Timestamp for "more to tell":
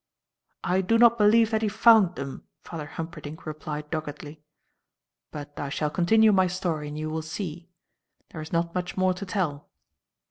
8.97-9.69